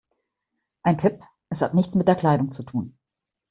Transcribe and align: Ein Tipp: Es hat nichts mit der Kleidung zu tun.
Ein 0.81 0.97
Tipp: 0.97 1.21
Es 1.49 1.59
hat 1.59 1.75
nichts 1.75 1.93
mit 1.93 2.07
der 2.07 2.15
Kleidung 2.15 2.55
zu 2.55 2.63
tun. 2.63 2.97